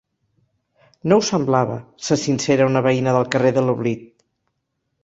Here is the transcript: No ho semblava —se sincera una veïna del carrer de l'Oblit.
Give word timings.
No 1.13 1.19
ho 1.19 1.25
semblava 1.27 1.75
—se 1.83 2.17
sincera 2.23 2.71
una 2.73 2.85
veïna 2.89 3.15
del 3.19 3.31
carrer 3.37 3.57
de 3.61 3.67
l'Oblit. 3.69 4.07